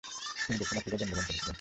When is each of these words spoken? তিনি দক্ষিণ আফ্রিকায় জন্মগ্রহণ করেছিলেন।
তিনি 0.43 0.55
দক্ষিণ 0.59 0.77
আফ্রিকায় 0.79 0.99
জন্মগ্রহণ 1.01 1.25
করেছিলেন। 1.25 1.39